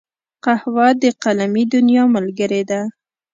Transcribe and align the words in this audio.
قهوه 0.43 0.87
د 1.01 1.03
قلمي 1.23 1.63
دنیا 1.73 2.03
ملګرې 2.15 2.61
ده 2.69 2.81